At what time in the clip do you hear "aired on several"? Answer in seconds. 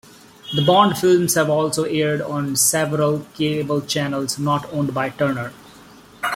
1.83-3.19